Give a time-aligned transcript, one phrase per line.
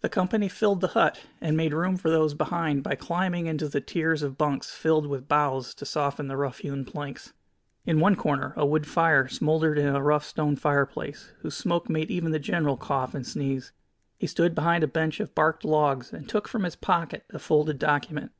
[0.00, 3.82] The company filled the hut, and made room for those behind by climbing into the
[3.82, 7.34] tiers of bunks filled with boughs to soften the rough hewn planks.
[7.84, 12.10] In one corner a wood fire smoldered in a rough stone fireplace, whose smoke made
[12.10, 13.72] even the general cough and sneeze.
[14.16, 17.78] He stood behind a bench of barked logs, and took from his pocket a folded
[17.78, 18.32] document.